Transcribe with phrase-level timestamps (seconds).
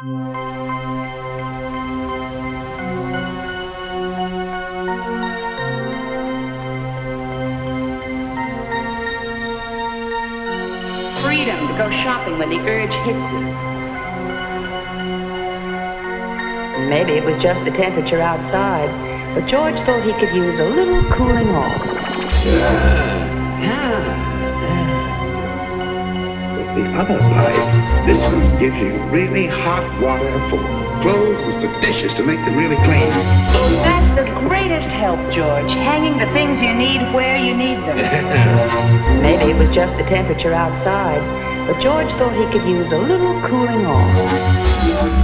[0.00, 0.16] Freedom
[11.66, 13.40] to go shopping when the urge hits you.
[16.88, 18.88] Maybe it was just the temperature outside,
[19.34, 21.78] but George thought he could use a little cooling off.
[21.78, 24.30] But ah, ah.
[26.82, 30.58] The other side, this one gives you really hot water for
[31.02, 33.08] clothes and for dishes to make them really clean.
[33.84, 35.68] That's the greatest help, George.
[35.68, 37.96] Hanging the things you need where you need them.
[39.22, 41.20] Maybe it was just the temperature outside,
[41.66, 45.20] but George thought he could use a little cooling off.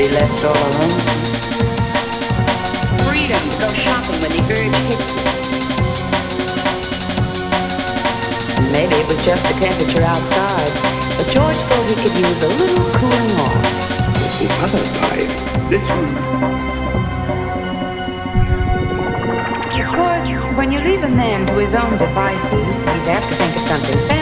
[0.00, 0.96] Be left all alone.
[3.04, 5.28] Freedom to go shopping when the urge hits you.
[8.72, 10.72] Maybe it was just the temperature outside,
[11.20, 13.60] but George thought he could use a little cooling off.
[14.40, 15.28] the other side,
[15.68, 16.08] this one
[19.76, 23.54] Of course, when you leave a man to his own devices, he'd have to think
[23.54, 24.19] of something fancy.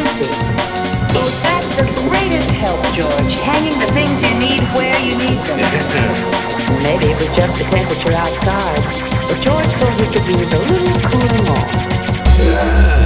[5.78, 8.83] Maybe it was just the temperature outside,
[9.28, 11.71] but George thought he could use a little cooling off.
[12.37, 12.97] Freedom.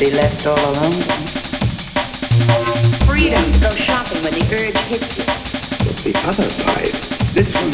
[0.00, 0.96] Be left all alone.
[3.04, 5.28] Freedom to go shopping when the urge hits you.
[5.84, 6.96] But the other side,
[7.36, 7.68] this one.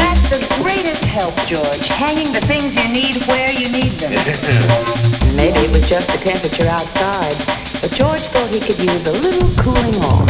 [0.00, 1.84] that's the greatest help, George.
[2.00, 4.16] Hanging the things you need where you need them.
[5.36, 7.36] Maybe it was just the temperature outside,
[7.84, 10.24] but George thought he could use a little cooling off.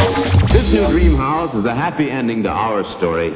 [0.51, 3.31] This new dream house is a happy ending to our story.